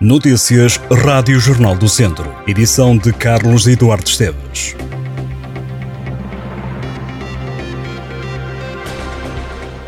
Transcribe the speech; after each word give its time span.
Notícias 0.00 0.80
Rádio 1.04 1.38
Jornal 1.38 1.76
do 1.76 1.86
Centro. 1.86 2.34
Edição 2.46 2.96
de 2.96 3.12
Carlos 3.12 3.66
Eduardo 3.66 4.08
Esteves. 4.08 4.74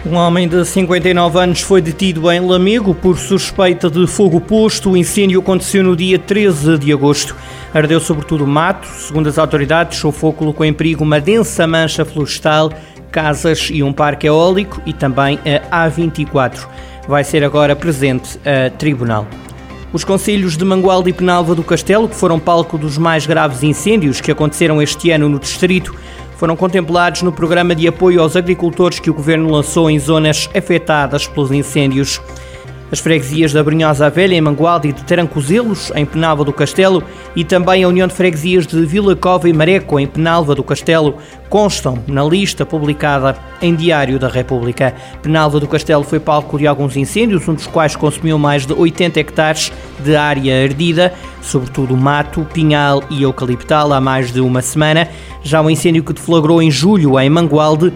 Um 0.04 0.14
homem 0.14 0.46
de 0.46 0.66
59 0.66 1.38
anos 1.38 1.62
foi 1.62 1.80
detido 1.80 2.30
em 2.30 2.40
Lamego 2.40 2.94
por 2.94 3.16
suspeita 3.16 3.88
de 3.88 4.06
fogo 4.06 4.38
posto. 4.38 4.90
O 4.90 4.96
incêndio 4.98 5.40
aconteceu 5.40 5.82
no 5.82 5.96
dia 5.96 6.18
13 6.18 6.76
de 6.76 6.92
agosto. 6.92 7.34
Ardeu 7.72 7.98
sobretudo 7.98 8.46
mato. 8.46 8.86
Segundo 8.88 9.30
as 9.30 9.38
autoridades, 9.38 10.04
o 10.04 10.12
fogo 10.12 10.36
colocou 10.36 10.66
em 10.66 10.74
perigo 10.74 11.02
uma 11.02 11.22
densa 11.22 11.66
mancha 11.66 12.04
florestal, 12.04 12.70
casas 13.10 13.70
e 13.72 13.82
um 13.82 13.94
parque 13.94 14.26
eólico 14.26 14.78
e 14.84 14.92
também 14.92 15.38
a 15.70 15.88
A24. 15.88 16.68
Vai 17.08 17.24
ser 17.24 17.42
agora 17.42 17.74
presente 17.74 18.38
a 18.44 18.68
tribunal. 18.68 19.26
Os 19.92 20.04
conselhos 20.04 20.56
de 20.56 20.64
Mangualde 20.64 21.10
e 21.10 21.12
Penalva 21.12 21.54
do 21.54 21.62
Castelo, 21.62 22.08
que 22.08 22.16
foram 22.16 22.40
palco 22.40 22.78
dos 22.78 22.96
mais 22.96 23.26
graves 23.26 23.62
incêndios 23.62 24.22
que 24.22 24.32
aconteceram 24.32 24.80
este 24.80 25.10
ano 25.10 25.28
no 25.28 25.38
distrito, 25.38 25.94
foram 26.38 26.56
contemplados 26.56 27.20
no 27.20 27.30
programa 27.30 27.74
de 27.74 27.86
apoio 27.86 28.22
aos 28.22 28.34
agricultores 28.34 28.98
que 28.98 29.10
o 29.10 29.14
governo 29.14 29.50
lançou 29.50 29.90
em 29.90 29.98
zonas 29.98 30.48
afetadas 30.54 31.26
pelos 31.26 31.52
incêndios. 31.52 32.22
As 32.92 33.00
freguesias 33.00 33.54
da 33.54 33.64
Brunhosa 33.64 34.10
Velha, 34.10 34.34
em 34.34 34.40
Mangualde, 34.42 34.88
e 34.88 34.92
de 34.92 35.02
Tarancozelos, 35.02 35.90
em 35.96 36.04
Penalva 36.04 36.44
do 36.44 36.52
Castelo, 36.52 37.02
e 37.34 37.42
também 37.42 37.82
a 37.82 37.88
União 37.88 38.06
de 38.06 38.12
Freguesias 38.12 38.66
de 38.66 38.84
Vila 38.84 39.16
Cova 39.16 39.48
e 39.48 39.52
Mareco, 39.54 39.98
em 39.98 40.06
Penalva 40.06 40.54
do 40.54 40.62
Castelo, 40.62 41.16
constam 41.48 41.98
na 42.06 42.22
lista 42.22 42.66
publicada 42.66 43.34
em 43.62 43.74
Diário 43.74 44.18
da 44.18 44.28
República. 44.28 44.94
Penalva 45.22 45.58
do 45.58 45.66
Castelo 45.66 46.04
foi 46.04 46.20
palco 46.20 46.58
de 46.58 46.66
alguns 46.66 46.94
incêndios, 46.94 47.48
um 47.48 47.54
dos 47.54 47.66
quais 47.66 47.96
consumiu 47.96 48.38
mais 48.38 48.66
de 48.66 48.74
80 48.74 49.20
hectares 49.20 49.72
de 50.00 50.14
área 50.14 50.62
ardida, 50.62 51.14
sobretudo 51.40 51.96
mato, 51.96 52.46
pinhal 52.52 53.02
e 53.08 53.22
eucaliptal, 53.22 53.90
há 53.90 54.02
mais 54.02 54.30
de 54.30 54.42
uma 54.42 54.60
semana. 54.60 55.08
Já 55.42 55.62
o 55.62 55.70
incêndio 55.70 56.04
que 56.04 56.12
deflagrou 56.12 56.60
em 56.60 56.70
julho, 56.70 57.18
em 57.18 57.30
Mangualde, 57.30 57.90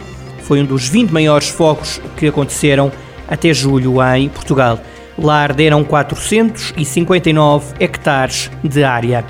foi 0.45 0.63
um 0.63 0.65
dos 0.65 0.89
20 0.89 1.11
maiores 1.11 1.51
focos 1.51 2.01
que 2.17 2.29
aconteceram 2.29 2.91
até 3.29 3.53
julho 3.53 4.03
em 4.15 4.29
Portugal. 4.29 4.79
Lá 5.19 5.43
arderam 5.43 5.83
459 5.83 7.75
hectares 7.81 8.51
de 8.63 8.85
área. 8.85 9.25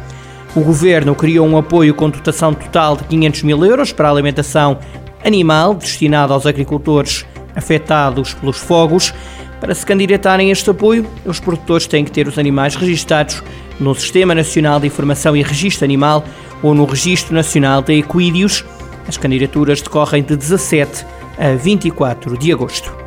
O 0.54 0.60
governo 0.60 1.14
criou 1.14 1.46
um 1.46 1.58
apoio 1.58 1.94
com 1.94 2.08
dotação 2.08 2.54
total 2.54 2.96
de 2.96 3.04
500 3.04 3.42
mil 3.42 3.64
euros 3.64 3.92
para 3.92 4.08
a 4.08 4.10
alimentação 4.10 4.78
animal 5.24 5.74
destinado 5.74 6.32
aos 6.32 6.46
agricultores 6.46 7.26
afetados 7.54 8.34
pelos 8.34 8.58
fogos. 8.58 9.12
Para 9.60 9.74
se 9.74 9.84
candidatarem 9.84 10.48
a 10.48 10.52
este 10.52 10.70
apoio, 10.70 11.06
os 11.24 11.40
produtores 11.40 11.86
têm 11.86 12.04
que 12.04 12.10
ter 12.10 12.28
os 12.28 12.38
animais 12.38 12.74
registados 12.74 13.42
no 13.80 13.94
Sistema 13.94 14.34
Nacional 14.34 14.80
de 14.80 14.86
Informação 14.86 15.36
e 15.36 15.42
Registro 15.42 15.84
Animal 15.84 16.24
ou 16.62 16.74
no 16.74 16.84
Registro 16.84 17.34
Nacional 17.34 17.82
de 17.82 17.94
Equídeos. 17.98 18.64
As 19.08 19.16
candidaturas 19.16 19.80
decorrem 19.80 20.22
de 20.22 20.36
17 20.36 21.04
a 21.38 21.54
24 21.54 22.36
de 22.36 22.52
agosto. 22.52 23.05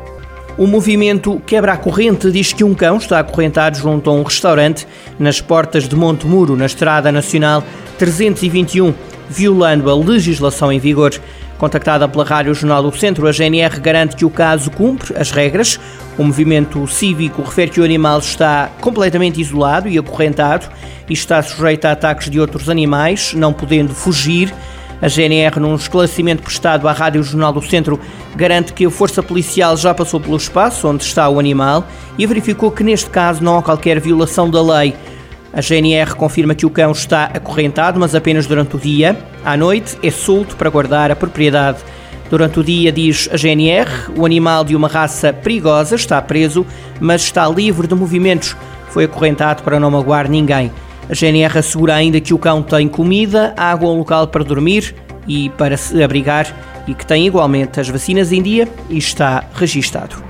O 0.60 0.66
movimento 0.66 1.40
Quebra 1.46 1.72
a 1.72 1.76
Corrente 1.78 2.30
diz 2.30 2.52
que 2.52 2.62
um 2.62 2.74
cão 2.74 2.98
está 2.98 3.18
acorrentado 3.18 3.78
junto 3.78 4.10
a 4.10 4.12
um 4.12 4.22
restaurante 4.22 4.86
nas 5.18 5.40
portas 5.40 5.88
de 5.88 5.96
Monte 5.96 6.26
Muro, 6.26 6.54
na 6.54 6.66
Estrada 6.66 7.10
Nacional 7.10 7.64
321, 7.96 8.92
violando 9.30 9.88
a 9.88 9.96
legislação 9.96 10.70
em 10.70 10.78
vigor. 10.78 11.18
Contactada 11.56 12.06
pela 12.06 12.26
Rádio 12.26 12.54
Jornal 12.54 12.82
do 12.82 12.94
Centro, 12.94 13.26
a 13.26 13.32
GNR 13.32 13.80
garante 13.80 14.14
que 14.14 14.24
o 14.26 14.28
caso 14.28 14.70
cumpre 14.70 15.16
as 15.16 15.30
regras. 15.30 15.80
O 16.18 16.24
movimento 16.24 16.86
cívico 16.86 17.40
refere 17.40 17.70
que 17.70 17.80
o 17.80 17.84
animal 17.84 18.18
está 18.18 18.70
completamente 18.82 19.40
isolado 19.40 19.88
e 19.88 19.96
acorrentado 19.96 20.66
e 21.08 21.14
está 21.14 21.42
sujeito 21.42 21.86
a 21.86 21.92
ataques 21.92 22.28
de 22.28 22.38
outros 22.38 22.68
animais, 22.68 23.32
não 23.32 23.54
podendo 23.54 23.94
fugir. 23.94 24.52
A 25.02 25.08
GNR, 25.08 25.58
num 25.58 25.74
esclarecimento 25.74 26.42
prestado 26.42 26.86
à 26.86 26.92
Rádio 26.92 27.22
Jornal 27.22 27.52
do 27.52 27.62
Centro, 27.62 27.98
garante 28.36 28.72
que 28.74 28.84
a 28.84 28.90
Força 28.90 29.22
Policial 29.22 29.76
já 29.76 29.94
passou 29.94 30.20
pelo 30.20 30.36
espaço 30.36 30.86
onde 30.86 31.04
está 31.04 31.28
o 31.28 31.38
animal 31.38 31.86
e 32.18 32.26
verificou 32.26 32.70
que 32.70 32.84
neste 32.84 33.08
caso 33.08 33.42
não 33.42 33.56
há 33.56 33.62
qualquer 33.62 33.98
violação 33.98 34.50
da 34.50 34.60
lei. 34.62 34.94
A 35.52 35.60
GNR 35.60 36.14
confirma 36.14 36.54
que 36.54 36.66
o 36.66 36.70
cão 36.70 36.92
está 36.92 37.24
acorrentado, 37.24 37.98
mas 37.98 38.14
apenas 38.14 38.46
durante 38.46 38.76
o 38.76 38.78
dia. 38.78 39.18
À 39.44 39.56
noite 39.56 39.98
é 40.02 40.10
solto 40.10 40.54
para 40.54 40.70
guardar 40.70 41.10
a 41.10 41.16
propriedade. 41.16 41.78
Durante 42.28 42.60
o 42.60 42.64
dia, 42.64 42.92
diz 42.92 43.28
a 43.32 43.36
GNR, 43.36 44.12
o 44.16 44.24
animal 44.24 44.64
de 44.64 44.76
uma 44.76 44.86
raça 44.86 45.32
perigosa 45.32 45.96
está 45.96 46.22
preso, 46.22 46.64
mas 47.00 47.22
está 47.22 47.48
livre 47.48 47.88
de 47.88 47.94
movimentos. 47.94 48.54
Foi 48.90 49.04
acorrentado 49.04 49.62
para 49.62 49.80
não 49.80 49.90
magoar 49.90 50.28
ninguém. 50.30 50.70
A 51.10 51.14
GNR 51.14 51.58
assegura 51.58 51.96
ainda 51.96 52.20
que 52.20 52.32
o 52.32 52.38
cão 52.38 52.62
tem 52.62 52.86
comida, 52.86 53.52
água, 53.56 53.90
um 53.90 53.98
local 53.98 54.28
para 54.28 54.44
dormir 54.44 54.94
e 55.26 55.50
para 55.50 55.76
se 55.76 56.00
abrigar 56.00 56.46
e 56.86 56.94
que 56.94 57.04
tem 57.04 57.26
igualmente 57.26 57.80
as 57.80 57.88
vacinas 57.88 58.30
em 58.30 58.40
dia 58.40 58.68
e 58.88 58.96
está 58.96 59.44
registado. 59.52 60.22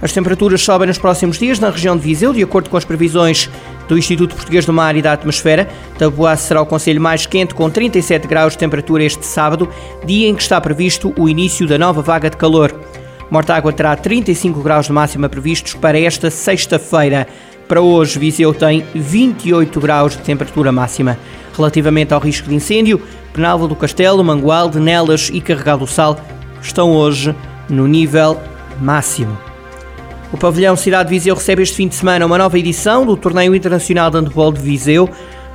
As 0.00 0.12
temperaturas 0.12 0.62
sobem 0.62 0.86
nos 0.86 0.98
próximos 0.98 1.36
dias 1.36 1.58
na 1.58 1.68
região 1.68 1.96
de 1.96 2.04
Viseu, 2.04 2.32
de 2.32 2.42
acordo 2.44 2.70
com 2.70 2.76
as 2.76 2.84
previsões 2.84 3.50
do 3.88 3.98
Instituto 3.98 4.36
Português 4.36 4.64
do 4.64 4.72
Mar 4.72 4.94
e 4.94 5.02
da 5.02 5.14
Atmosfera. 5.14 5.68
Taboá 5.98 6.36
será 6.36 6.62
o 6.62 6.66
conselho 6.66 7.00
mais 7.00 7.26
quente, 7.26 7.52
com 7.52 7.68
37 7.68 8.28
graus 8.28 8.52
de 8.52 8.58
temperatura 8.58 9.02
este 9.02 9.26
sábado, 9.26 9.68
dia 10.04 10.28
em 10.28 10.34
que 10.36 10.42
está 10.42 10.60
previsto 10.60 11.12
o 11.18 11.28
início 11.28 11.66
da 11.66 11.76
nova 11.76 12.02
vaga 12.02 12.30
de 12.30 12.36
calor. 12.36 12.72
Mortágua 13.30 13.72
terá 13.72 13.96
35 13.96 14.60
graus 14.60 14.86
de 14.86 14.92
máxima 14.92 15.28
previstos 15.28 15.74
para 15.74 15.98
esta 15.98 16.30
sexta-feira. 16.30 17.26
Para 17.68 17.80
hoje, 17.80 18.18
Viseu 18.18 18.52
tem 18.52 18.84
28 18.94 19.80
graus 19.80 20.16
de 20.16 20.22
temperatura 20.22 20.70
máxima. 20.70 21.18
Relativamente 21.56 22.12
ao 22.12 22.20
risco 22.20 22.48
de 22.48 22.54
incêndio, 22.54 23.00
Penalva 23.32 23.66
do 23.66 23.74
Castelo, 23.74 24.22
Mangualde, 24.22 24.78
Nelas 24.78 25.30
e 25.32 25.40
Carregal 25.40 25.78
do 25.78 25.86
Sal 25.86 26.18
estão 26.60 26.92
hoje 26.92 27.34
no 27.68 27.86
nível 27.86 28.40
máximo. 28.80 29.36
O 30.32 30.36
pavilhão 30.36 30.76
Cidade 30.76 31.08
de 31.08 31.14
Viseu 31.14 31.34
recebe 31.34 31.62
este 31.62 31.76
fim 31.76 31.88
de 31.88 31.94
semana 31.94 32.26
uma 32.26 32.36
nova 32.36 32.58
edição 32.58 33.06
do 33.06 33.16
Torneio 33.16 33.54
Internacional 33.54 34.10
de 34.10 34.18
Handebol 34.18 34.52
de 34.52 34.60
Viseu. 34.60 35.08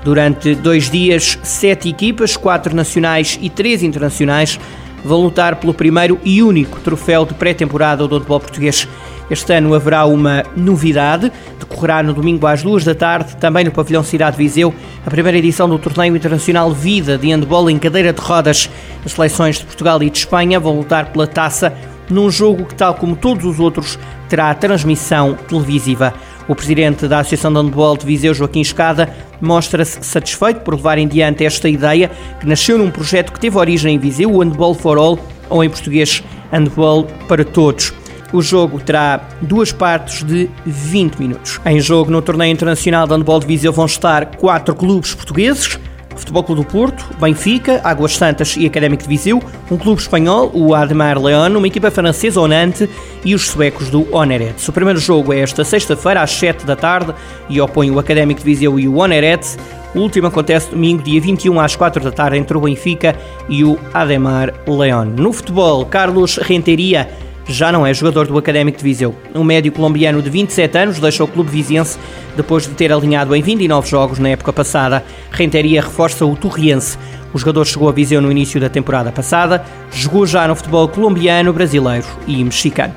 Durante 0.03 0.55
dois 0.55 0.89
dias, 0.89 1.37
sete 1.43 1.89
equipas, 1.89 2.37
quatro 2.37 2.73
nacionais 2.73 3.37
e 3.41 3.49
três 3.49 3.83
internacionais, 3.83 4.57
vão 5.03 5.21
lutar 5.21 5.57
pelo 5.57 5.73
primeiro 5.73 6.19
e 6.23 6.41
único 6.41 6.79
troféu 6.79 7.25
de 7.25 7.33
pré-temporada 7.33 8.07
do 8.07 8.15
handebol 8.15 8.39
português. 8.39 8.87
Este 9.29 9.53
ano 9.53 9.75
haverá 9.75 10.05
uma 10.05 10.43
novidade, 10.57 11.31
decorrerá 11.59 12.01
no 12.01 12.13
domingo 12.13 12.47
às 12.47 12.63
duas 12.63 12.83
da 12.83 12.95
tarde, 12.95 13.35
também 13.37 13.63
no 13.63 13.71
pavilhão 13.71 14.03
Cidade 14.03 14.37
de 14.37 14.43
Viseu, 14.43 14.73
a 15.05 15.09
primeira 15.09 15.37
edição 15.37 15.69
do 15.69 15.77
Torneio 15.77 16.15
Internacional 16.15 16.71
Vida 16.71 17.17
de 17.17 17.31
Handball 17.31 17.69
em 17.69 17.77
cadeira 17.77 18.11
de 18.11 18.19
rodas. 18.19 18.69
As 19.05 19.11
seleções 19.11 19.59
de 19.59 19.65
Portugal 19.65 20.01
e 20.01 20.09
de 20.09 20.17
Espanha 20.17 20.59
vão 20.59 20.77
lutar 20.77 21.11
pela 21.11 21.27
taça 21.27 21.73
num 22.09 22.31
jogo 22.31 22.65
que, 22.65 22.73
tal 22.73 22.95
como 22.95 23.15
todos 23.15 23.45
os 23.45 23.59
outros, 23.59 23.99
terá 24.27 24.53
transmissão 24.55 25.37
televisiva. 25.47 26.13
O 26.47 26.55
presidente 26.55 27.07
da 27.07 27.19
Associação 27.19 27.53
de 27.53 27.59
Handball 27.59 27.95
de 27.95 28.07
Viseu, 28.07 28.33
Joaquim 28.33 28.61
Escada, 28.61 29.13
mostra-se 29.39 30.03
satisfeito 30.03 30.61
por 30.61 30.73
levar 30.73 30.97
em 30.97 31.07
diante 31.07 31.45
esta 31.45 31.69
ideia 31.69 32.09
que 32.39 32.47
nasceu 32.47 32.79
num 32.79 32.89
projeto 32.89 33.31
que 33.31 33.39
teve 33.39 33.55
origem 33.57 33.93
em 33.93 33.99
Viseu, 33.99 34.31
o 34.31 34.41
Handball 34.41 34.73
for 34.73 34.97
All, 34.97 35.19
ou 35.47 35.63
em 35.63 35.69
português, 35.69 36.23
Handball 36.51 37.05
para 37.27 37.45
Todos. 37.45 37.98
O 38.31 38.41
jogo 38.41 38.79
terá 38.79 39.21
duas 39.41 39.71
partes 39.71 40.23
de 40.23 40.49
20 40.65 41.15
minutos. 41.15 41.59
Em 41.65 41.79
jogo 41.79 42.11
no 42.11 42.21
Torneio 42.21 42.51
Internacional 42.51 43.07
de 43.07 43.13
Handball 43.13 43.39
de 43.39 43.47
Viseu 43.47 43.73
vão 43.73 43.85
estar 43.85 44.37
quatro 44.37 44.75
clubes 44.75 45.15
portugueses, 45.15 45.79
Futebol 46.19 46.43
Clube 46.43 46.61
do 46.61 46.67
Porto, 46.67 47.05
Benfica, 47.19 47.81
Águas 47.83 48.15
Santas 48.15 48.55
e 48.57 48.65
Académico 48.65 49.03
de 49.03 49.09
Viseu, 49.09 49.41
um 49.71 49.77
clube 49.77 50.01
espanhol, 50.01 50.51
o 50.53 50.75
Ademar 50.75 51.17
León, 51.17 51.55
uma 51.55 51.67
equipa 51.67 51.89
francesa, 51.89 52.41
o 52.41 52.47
Nantes, 52.47 52.87
e 53.23 53.33
os 53.33 53.47
suecos 53.47 53.89
do 53.89 54.13
Onerets. 54.13 54.67
O 54.67 54.73
primeiro 54.73 54.99
jogo 54.99 55.33
é 55.33 55.39
esta 55.39 55.63
sexta-feira, 55.63 56.21
às 56.21 56.31
7 56.31 56.65
da 56.65 56.75
tarde, 56.75 57.13
e 57.49 57.59
opõe 57.59 57.89
o 57.89 57.99
Académico 57.99 58.41
de 58.41 58.45
Viseu 58.45 58.79
e 58.79 58.87
o 58.87 58.97
Onerets. 58.97 59.57
O 59.95 59.99
último 59.99 60.27
acontece 60.27 60.69
domingo, 60.69 61.01
dia 61.01 61.19
21 61.19 61.59
às 61.59 61.75
4 61.75 62.03
da 62.03 62.11
tarde, 62.11 62.37
entre 62.37 62.55
o 62.55 62.61
Benfica 62.61 63.15
e 63.47 63.63
o 63.63 63.79
Ademar 63.93 64.53
León. 64.67 65.13
No 65.17 65.31
futebol, 65.33 65.85
Carlos 65.85 66.37
Renteria 66.37 67.09
já 67.53 67.71
não 67.71 67.85
é 67.85 67.93
jogador 67.93 68.27
do 68.27 68.37
Académico 68.37 68.77
de 68.77 68.83
Viseu. 68.83 69.15
Um 69.33 69.43
médio 69.43 69.71
colombiano 69.71 70.21
de 70.21 70.29
27 70.29 70.77
anos 70.77 70.99
deixa 70.99 71.23
o 71.23 71.27
clube 71.27 71.49
viziense 71.49 71.97
depois 72.35 72.67
de 72.67 72.73
ter 72.73 72.91
alinhado 72.91 73.35
em 73.35 73.41
29 73.41 73.89
jogos 73.89 74.19
na 74.19 74.29
época 74.29 74.53
passada. 74.53 75.03
Renteria 75.31 75.81
reforça 75.81 76.25
o 76.25 76.35
Torriense. 76.35 76.97
O 77.33 77.37
jogador 77.37 77.65
chegou 77.65 77.89
a 77.89 77.91
Viseu 77.91 78.21
no 78.21 78.31
início 78.31 78.59
da 78.59 78.69
temporada 78.69 79.11
passada, 79.11 79.63
jogou 79.91 80.25
já 80.25 80.47
no 80.47 80.55
futebol 80.55 80.87
colombiano, 80.87 81.53
brasileiro 81.53 82.05
e 82.27 82.43
mexicano. 82.43 82.93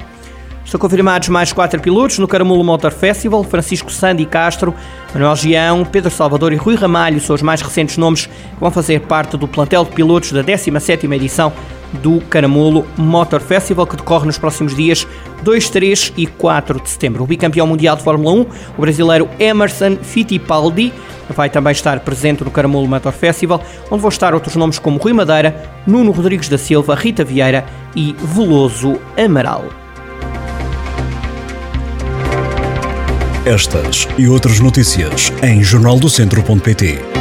Estão 0.65 0.81
confirmados 0.81 1.29
mais 1.29 1.53
quatro 1.53 1.81
pilotos 1.81 2.19
no 2.19 2.29
Caramulo 2.29 2.65
Motor 2.65 2.93
Festival. 2.93 3.45
Francisco 3.45 3.91
Sandy 3.91 4.25
Castro, 4.25 4.75
Manuel 5.13 5.37
Gião, 5.37 5.85
Pedro 5.85 6.11
Salvador 6.11 6.53
e 6.53 6.57
Rui 6.57 6.77
Ramalho 6.77 7.21
são 7.21 7.35
os 7.35 7.43
mais 7.43 7.61
recentes 7.61 7.99
nomes 7.99 8.27
que 8.27 8.33
vão 8.61 8.71
fazer 8.71 9.01
parte 9.01 9.37
do 9.37 9.49
plantel 9.49 9.85
de 9.85 9.91
pilotos 9.91 10.33
da 10.33 10.43
17ª 10.43 11.13
edição 11.15 11.53
do 11.95 12.21
Caramulo 12.23 12.87
Motor 12.97 13.41
Festival, 13.41 13.87
que 13.87 13.97
decorre 13.97 14.27
nos 14.27 14.39
próximos 14.39 14.75
dias 14.75 15.07
2, 15.43 15.71
3 15.71 16.13
e 16.17 16.27
4 16.27 16.81
de 16.81 16.89
setembro. 16.89 17.25
O 17.25 17.27
bicampeão 17.27 17.67
mundial 17.67 17.97
de 17.97 18.03
Fórmula 18.03 18.33
1, 18.33 18.47
o 18.79 18.81
brasileiro 18.81 19.29
Emerson 19.39 19.97
Fittipaldi, 19.97 20.93
vai 21.29 21.49
também 21.51 21.73
estar 21.73 22.01
presente 22.01 22.45
no 22.45 22.51
Caramulo 22.51 22.89
Motor 22.89 23.13
Festival, 23.13 23.63
onde 23.91 24.01
vão 24.01 24.09
estar 24.09 24.35
outros 24.35 24.57
nomes 24.57 24.79
como 24.79 24.99
Rui 24.99 25.13
Madeira, 25.13 25.71
Nuno 25.87 26.11
Rodrigues 26.13 26.49
da 26.49 26.59
Silva, 26.59 26.95
Rita 26.95 27.25
Vieira 27.25 27.65
e 27.95 28.15
Veloso 28.19 28.99
Amaral. 29.17 29.65
Estas 33.45 34.07
e 34.17 34.29
outras 34.29 34.61
notícias 34.61 35.33
em 35.43 35.65
jornaldocentro.pt 35.65 37.12